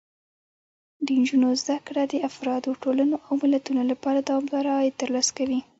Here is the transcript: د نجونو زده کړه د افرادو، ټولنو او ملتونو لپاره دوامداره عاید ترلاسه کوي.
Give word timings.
د 1.05 1.07
نجونو 1.19 1.47
زده 1.61 1.77
کړه 1.87 2.03
د 2.07 2.15
افرادو، 2.29 2.71
ټولنو 2.83 3.15
او 3.25 3.33
ملتونو 3.41 3.81
لپاره 3.91 4.19
دوامداره 4.29 4.69
عاید 4.77 4.95
ترلاسه 5.01 5.31
کوي. 5.37 5.59